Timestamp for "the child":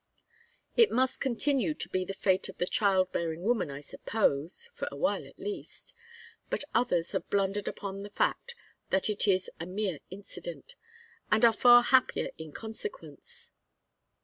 2.57-3.11